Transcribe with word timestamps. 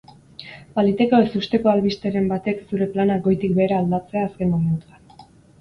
Baliteke 0.77 1.19
ezusteko 1.25 1.71
albisteren 1.73 2.27
batek 2.33 2.65
zure 2.71 2.89
planak 2.97 3.23
goitik 3.29 3.55
behera 3.61 3.81
aldatzea 3.83 4.27
azken 4.31 4.55
momentuan. 4.57 5.25